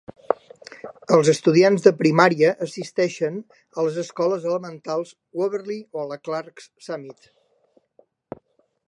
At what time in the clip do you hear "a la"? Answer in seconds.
6.05-6.19